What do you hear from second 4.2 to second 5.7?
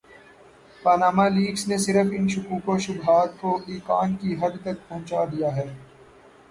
کی حد تک پہنچا دیا